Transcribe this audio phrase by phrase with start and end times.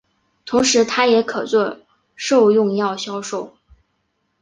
[0.47, 1.77] 同时它也可作
[2.15, 3.55] 兽用药销售。